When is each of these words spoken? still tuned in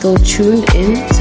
still 0.00 0.16
tuned 0.16 0.64
in 0.74 1.19